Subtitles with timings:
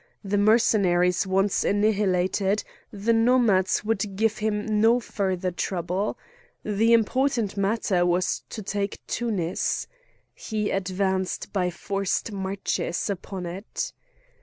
[0.23, 6.17] The Mercenaries once annihilated, the Nomads would give him no further trouble.
[6.63, 9.85] The important matter was to take Tunis.
[10.33, 13.93] He advanced by forced marches upon it.